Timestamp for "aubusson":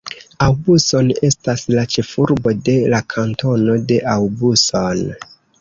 0.45-1.11, 4.17-5.07